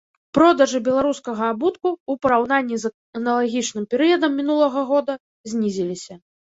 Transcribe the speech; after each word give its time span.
Продажы 0.35 0.79
беларускага 0.87 1.43
абутку 1.55 1.89
ў 1.93 2.13
параўнанні 2.25 2.81
з 2.85 2.93
аналагічным 3.23 3.83
перыядам 3.95 4.31
мінулага 4.43 4.79
года 4.91 5.13
знізіліся. 5.55 6.13